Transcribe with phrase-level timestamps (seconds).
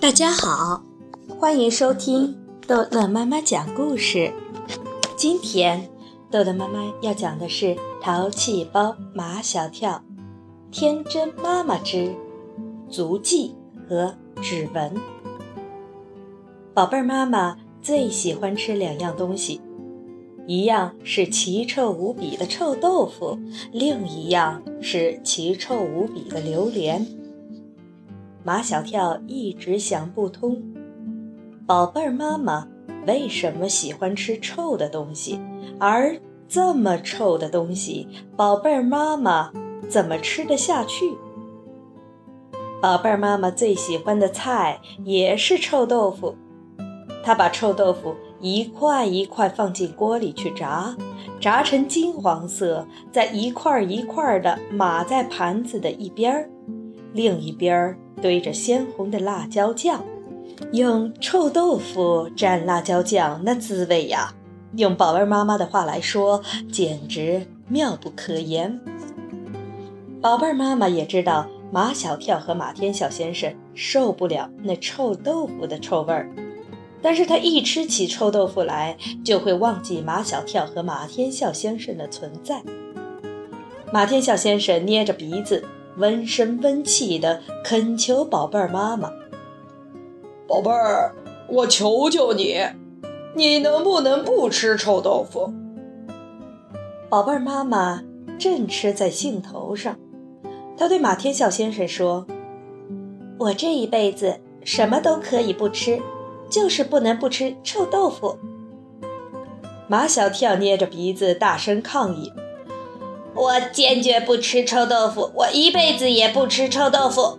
[0.00, 0.80] 大家好，
[1.40, 2.36] 欢迎收听
[2.68, 4.32] 豆乐妈妈讲故事。
[5.16, 5.90] 今天
[6.30, 7.66] 豆豆妈妈要讲的是
[8.00, 9.90] 《淘气包马小跳》，
[10.70, 12.14] 天真妈妈之
[12.88, 13.56] 足迹
[13.88, 14.94] 和指纹。
[16.72, 19.60] 宝贝儿妈妈最喜欢吃两样东西，
[20.46, 23.36] 一样是奇臭无比的臭豆腐，
[23.72, 27.04] 另一样是奇臭无比的榴莲。
[28.48, 30.62] 马小跳一直想不通，
[31.66, 32.66] 宝贝儿妈妈
[33.06, 35.38] 为什么喜欢吃臭的东西，
[35.78, 38.08] 而这么臭的东西，
[38.38, 39.52] 宝贝儿妈妈
[39.86, 41.14] 怎么吃得下去？
[42.80, 46.34] 宝贝儿妈妈最喜欢的菜也是臭豆腐，
[47.22, 50.96] 她把臭豆腐一块一块放进锅里去炸，
[51.38, 56.48] 炸成金黄色，再一块一块的码在盘子的一边儿，
[57.12, 57.96] 另一边。
[58.20, 60.02] 堆着鲜红的辣椒酱，
[60.72, 64.34] 用臭豆腐蘸辣椒酱，那滋味呀，
[64.74, 66.42] 用宝贝妈妈的话来说，
[66.72, 68.80] 简直妙不可言。
[70.20, 76.28] 宝贝妈妈也知道马小跳和马天笑先生受不了那臭豆腐的臭味儿，
[77.00, 82.60] 但是他一吃起臭豆腐来，就会忘记马小跳和马天笑先生的存在。
[83.92, 85.64] 马天笑先生捏着鼻子。
[85.98, 89.10] 温声温气地恳求宝贝儿妈妈
[90.46, 91.14] ：“宝贝儿，
[91.48, 92.56] 我求求你，
[93.34, 95.52] 你能不能不吃臭豆腐？”
[97.10, 98.02] 宝贝儿妈妈
[98.38, 99.98] 正吃在兴头上，
[100.76, 102.26] 她对马天笑先生说
[103.38, 106.00] ：“我这一辈子什么都可以不吃，
[106.48, 108.38] 就是不能不吃臭豆腐。”
[109.88, 112.32] 马小跳捏着鼻子大声抗议。
[113.38, 117.38] 我坚决不吃臭豆腐，我一辈子也不吃臭豆腐。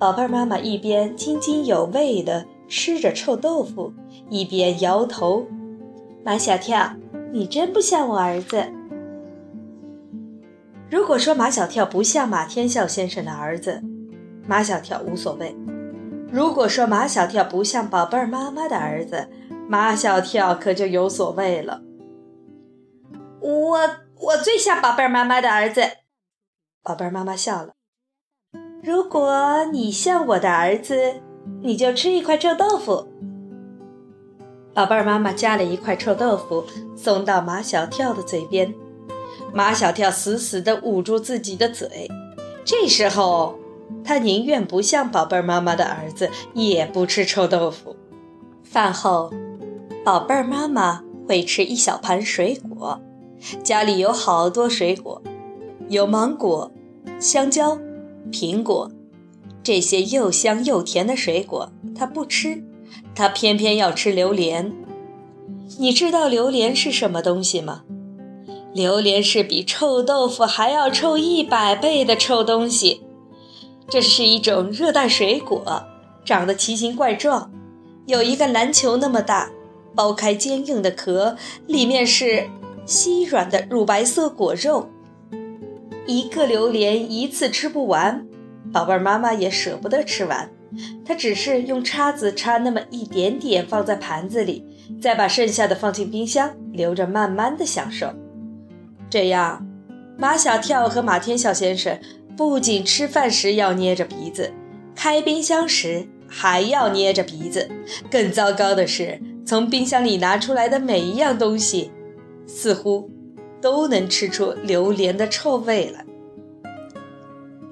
[0.00, 3.92] 宝贝儿妈妈一边津津有味地吃着臭豆腐，
[4.28, 5.46] 一边摇头
[6.26, 6.90] ：“马小跳，
[7.32, 8.64] 你真不像我儿子。”
[10.90, 13.80] 如果说马小跳不像马天笑先生的儿子，
[14.44, 15.54] 马小跳无所谓；
[16.32, 19.28] 如果说马小跳不像宝贝儿妈妈的儿子，
[19.68, 21.80] 马小跳可就有所谓了。
[23.40, 23.78] 我。
[24.18, 25.82] 我最像宝贝儿妈妈的儿子，
[26.82, 27.74] 宝贝儿妈妈笑了。
[28.82, 31.20] 如果你像我的儿子，
[31.62, 33.08] 你就吃一块臭豆腐。
[34.72, 36.64] 宝贝儿妈妈夹了一块臭豆腐
[36.96, 38.74] 送到马小跳的嘴边，
[39.52, 42.10] 马小跳死死地捂住自己的嘴。
[42.64, 43.58] 这时候，
[44.02, 47.94] 他宁愿不像宝贝儿妈妈的儿子，也不吃臭豆腐。
[48.64, 49.30] 饭后，
[50.04, 53.00] 宝贝儿妈妈会吃一小盘水果。
[53.62, 55.22] 家里有好多水果，
[55.88, 56.72] 有芒果、
[57.20, 57.78] 香蕉、
[58.32, 58.90] 苹果，
[59.62, 62.64] 这些又香又甜的水果他不吃，
[63.14, 64.72] 他偏偏要吃榴莲。
[65.78, 67.82] 你知道榴莲是什么东西吗？
[68.72, 73.02] 榴莲是比臭豆腐还要臭一百倍的臭东西。
[73.88, 75.84] 这是一种热带水果，
[76.24, 77.50] 长得奇形怪状，
[78.06, 79.50] 有一个篮球那么大，
[79.94, 81.36] 剥开坚硬的壳，
[81.66, 82.48] 里面是。
[82.86, 84.88] 稀软的乳白色果肉，
[86.06, 88.24] 一个榴莲一次吃不完，
[88.72, 90.48] 宝贝儿妈妈也舍不得吃完，
[91.04, 94.64] 她只是用叉子插那么一点点放在盘子里，
[95.02, 98.08] 再把剩下的放进冰箱，留着慢慢的享受。
[99.10, 99.66] 这样，
[100.16, 101.98] 马小跳和马天笑先生
[102.36, 104.52] 不仅吃饭时要捏着鼻子，
[104.94, 107.68] 开冰箱时还要捏着鼻子。
[108.08, 111.90] 更糟糕的是，从冰箱里拿出来的每一样东西。
[112.46, 113.10] 似乎
[113.60, 116.04] 都能吃出榴莲的臭味来。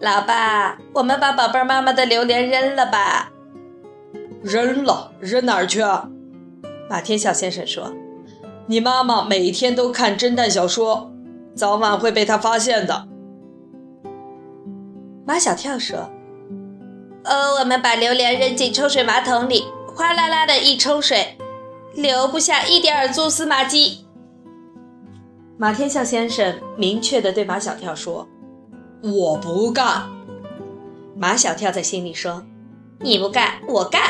[0.00, 3.32] 老爸，我们把宝贝妈妈的榴莲扔了吧？
[4.42, 6.10] 扔了，扔哪儿去啊？
[6.90, 7.94] 马天笑先生说
[8.68, 11.10] ：“你妈妈每天都看侦探小说，
[11.54, 13.08] 早晚会被他发现的。”
[15.24, 16.10] 马小跳说
[17.24, 19.64] ：“呃，我们把榴莲扔进抽水马桶里，
[19.96, 21.38] 哗啦啦的一抽水，
[21.94, 24.03] 留不下一点儿蛛丝马迹。”
[25.56, 28.28] 马天笑先生明确地对马小跳说
[29.02, 30.02] ：“我不干。”
[31.16, 32.44] 马小跳在心里说
[32.98, 34.02] ：“你不干，我干。”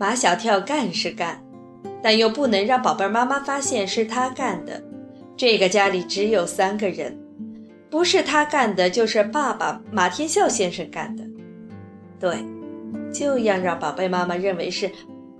[0.00, 1.44] 马小跳干是干，
[2.02, 4.82] 但又不能让宝贝妈妈发现是他干的。
[5.36, 7.16] 这个家里只有三个人，
[7.90, 11.24] 不是他干的，就是爸爸马天笑先生干的。
[12.18, 12.42] 对，
[13.12, 14.90] 就要让宝贝妈妈认为是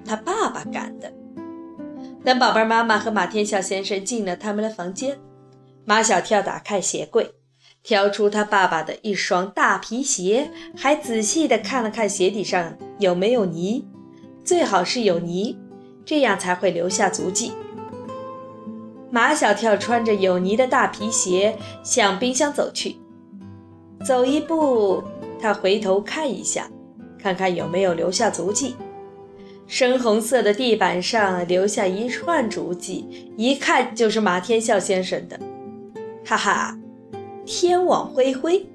[0.04, 1.10] 他爸爸干的。
[2.24, 5.18] 等宝贝妈妈和马天笑先生进了他们的房间，
[5.84, 7.30] 马小跳打开鞋柜，
[7.82, 13.86] 挑出他爸爸的一双大皮鞋，还仔细地看了看鞋底上有没有泥，
[14.44, 15.56] 最好是有泥，
[16.04, 17.52] 这样才会留下足迹。
[19.10, 22.96] 马小跳穿着有泥的大皮鞋向冰箱走去，
[24.04, 25.02] 走一步，
[25.40, 26.68] 他回头看一下，
[27.18, 28.76] 看看有没有留下足迹。
[29.68, 35.38] 深红色的地板上留下一串足迹，一看就是马天笑先生的。
[36.26, 36.76] 哈哈。
[37.50, 38.66] 天网恢恢，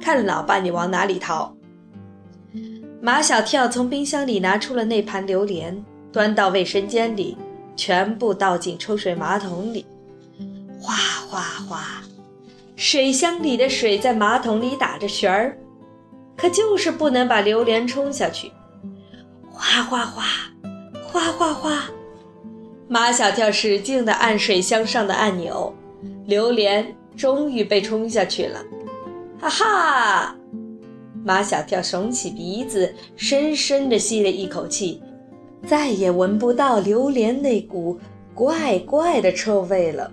[0.00, 1.54] 看老爸你往哪里逃！
[3.00, 5.80] 马小跳从冰箱里拿出了那盘榴莲，
[6.10, 7.36] 端到卫生间里，
[7.76, 9.86] 全部倒进抽水马桶里，
[10.80, 10.92] 哗
[11.28, 12.02] 哗哗，
[12.74, 15.56] 水箱里的水在马桶里打着旋儿，
[16.36, 18.50] 可就是不能把榴莲冲下去，
[19.60, 20.24] 哗哗哗，
[21.02, 21.84] 哗哗哗，
[22.88, 25.74] 马小跳使劲地按水箱上的按钮，
[26.24, 26.96] 榴莲。
[27.16, 28.64] 终于被冲下去了，
[29.40, 30.36] 哈哈！
[31.22, 35.02] 马小跳耸起鼻子，深深地吸了一口气，
[35.66, 37.98] 再也闻不到榴莲那股
[38.32, 40.10] 怪怪的臭味了。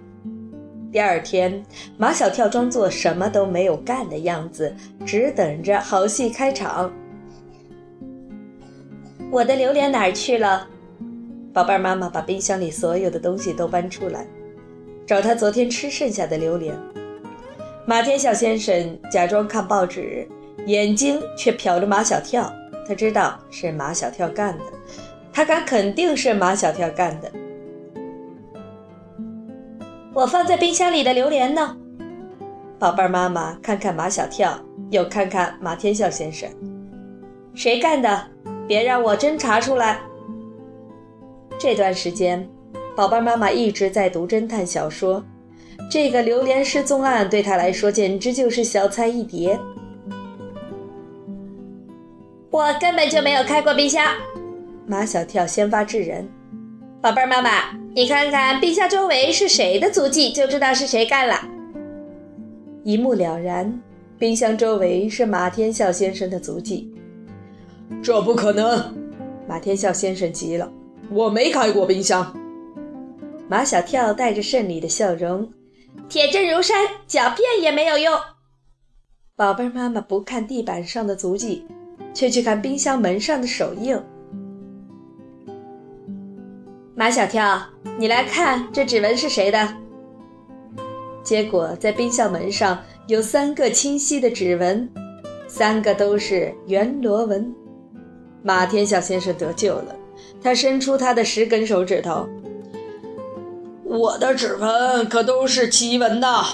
[0.92, 1.64] 第二天，
[1.98, 6.92] 马小跳装作什么都没有干的样子，只等着好戏开场。
[9.30, 10.68] 我的榴莲哪儿去了？
[11.54, 14.26] 宝贝儿，妈妈把冰箱里所有的东西都搬出来。
[15.06, 16.74] 找他昨天吃剩下的榴莲。
[17.86, 20.28] 马天笑先生假装看报纸，
[20.66, 22.52] 眼睛却瞟着马小跳。
[22.88, 24.64] 他知道是马小跳干的，
[25.34, 27.30] 他敢肯定是马小跳干的。
[30.14, 31.76] 我放在冰箱里的榴莲呢？
[32.80, 34.58] 宝贝儿，妈妈看看马小跳，
[34.90, 36.50] 又看看马天笑先生，
[37.54, 38.28] 谁干的？
[38.68, 40.00] 别让我侦查出来。
[41.58, 42.48] 这段时间。
[42.96, 45.24] 宝贝妈妈一直在读侦探小说，
[45.88, 49.60] 这个榴莲失踪案对她来说简直就是小菜一碟。
[52.50, 54.04] 我根本就没有开过冰箱，
[54.88, 56.28] 马小跳先发制人。
[57.00, 61.40] 宝贝妈妈，你看看冰箱周围是谁的足迹，就知道是谁干了。
[62.84, 63.80] 一目了然，
[64.18, 66.92] 冰箱周围是马天笑先生的足迹。
[68.04, 68.94] 这不可能！
[69.48, 70.72] 马天笑先生急了，
[71.10, 72.36] 我没开过冰箱。
[73.50, 75.50] 马小跳带着胜利的笑容，
[76.10, 78.14] 铁证如山，狡辩也没有用。
[79.36, 81.66] 宝贝妈妈不看地板上的足迹，
[82.14, 83.98] 却去看冰箱门上的手印。
[86.96, 87.62] 马小跳，
[87.98, 89.68] 你来看这指纹是谁的？
[91.24, 94.90] 结果在冰箱门上有三个清晰的指纹，
[95.48, 97.54] 三个都是圆螺纹。
[98.44, 99.96] 马天笑先生得救了，
[100.42, 102.28] 他伸出他的十根手指头。
[103.84, 106.46] 我的指纹可都是奇纹呐！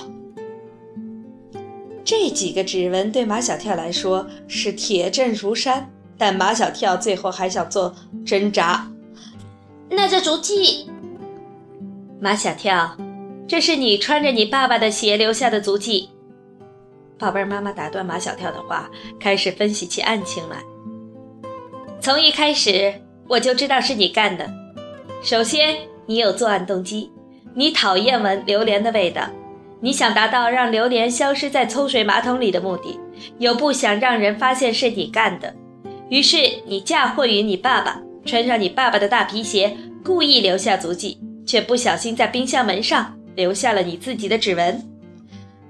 [2.06, 7.96] 这几个指纹对马小跳来说是铁证如山，但马小跳最后还想做
[8.26, 8.88] 挣扎。
[9.90, 10.90] 那这足迹，
[12.20, 12.98] 马小跳，
[13.48, 16.10] 这是你穿着你爸爸的鞋留下的足迹。
[17.18, 18.90] 宝贝儿，妈妈打断马小跳的话，
[19.20, 20.58] 开始分析起案情来。
[22.04, 22.94] 从一开始
[23.30, 24.46] 我就知道是你干的。
[25.24, 25.74] 首先，
[26.06, 27.10] 你有作案动机。
[27.56, 29.26] 你讨厌闻榴莲的味道，
[29.80, 33.00] 你想达到让榴莲消失在抽水马桶里的目的，
[33.40, 35.56] 又不想让人发现是你干的，
[36.10, 44.78] 于是你嫁祸于你爸爸，穿上你爸爸的大皮鞋，故意留下足迹，却不小心在冰箱门上留下了你自己的指纹。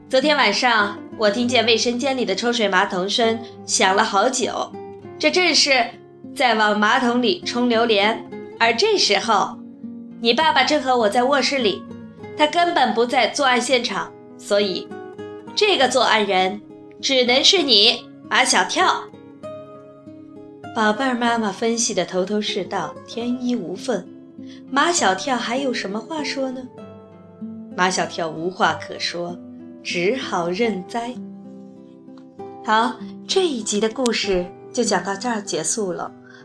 [0.09, 4.71] 昨天晚上，我听见卫生间里的抽水马桶声响了好久，
[5.19, 5.85] 这正是
[6.35, 8.25] 再往马桶里冲榴莲，
[8.59, 9.57] 而这时候。
[10.21, 11.83] 你爸爸正和我在卧室里，
[12.37, 14.87] 他根本不在作案现场，所以
[15.53, 16.61] 这个作案人
[17.01, 19.03] 只能是你，马小跳。
[20.73, 24.07] 宝贝儿，妈妈分析的头头是道，天衣无缝。
[24.71, 26.61] 马小跳还有什么话说呢？
[27.75, 29.37] 马小跳无话可说，
[29.83, 31.13] 只好认栽。
[32.63, 32.95] 好，
[33.27, 36.09] 这一集的故事就讲到这儿结束了。